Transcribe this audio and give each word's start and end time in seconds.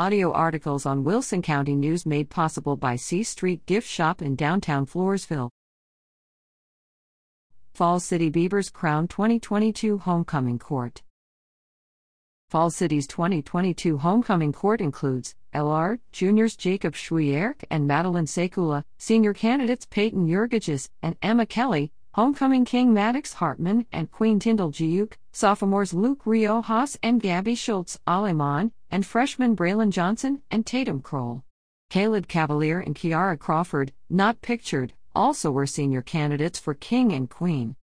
Audio 0.00 0.32
articles 0.32 0.86
on 0.86 1.04
Wilson 1.04 1.42
County 1.42 1.74
News 1.76 2.06
made 2.06 2.30
possible 2.30 2.74
by 2.74 2.96
C 2.96 3.22
Street 3.22 3.66
Gift 3.66 3.86
Shop 3.86 4.22
in 4.22 4.34
downtown 4.34 4.86
Floresville. 4.86 5.50
Falls 7.74 8.02
City 8.02 8.30
Beavers 8.30 8.70
Crown 8.70 9.08
2022 9.08 9.98
Homecoming 9.98 10.58
Court. 10.58 11.02
Falls 12.48 12.76
City's 12.76 13.06
2022 13.08 13.98
Homecoming 13.98 14.54
Court 14.54 14.80
includes 14.80 15.34
LR, 15.52 15.98
juniors 16.12 16.56
Jacob 16.56 16.94
Schwierk 16.94 17.62
and 17.70 17.86
Madeline 17.86 18.24
Sekula, 18.24 18.84
senior 18.96 19.34
candidates 19.34 19.84
Peyton 19.84 20.26
Jurgicus 20.26 20.88
and 21.02 21.14
Emma 21.20 21.44
Kelly, 21.44 21.92
Homecoming 22.14 22.64
King 22.64 22.92
Maddox 22.92 23.34
Hartman 23.34 23.86
and 23.92 24.10
Queen 24.10 24.40
Tyndall 24.40 24.72
Giuk, 24.72 25.12
sophomores 25.30 25.94
Luke 25.94 26.24
Riojas 26.24 26.98
and 27.04 27.22
Gabby 27.22 27.54
Schultz 27.54 28.00
Aleman, 28.04 28.72
and 28.90 29.06
freshmen 29.06 29.54
Braylon 29.54 29.92
Johnson 29.92 30.42
and 30.50 30.66
Tatum 30.66 31.02
Kroll. 31.02 31.44
Caleb 31.88 32.26
Cavalier 32.26 32.80
and 32.80 32.96
Kiara 32.96 33.38
Crawford, 33.38 33.92
not 34.08 34.42
pictured, 34.42 34.92
also 35.14 35.52
were 35.52 35.66
senior 35.66 36.02
candidates 36.02 36.58
for 36.58 36.74
King 36.74 37.12
and 37.12 37.30
Queen. 37.30 37.76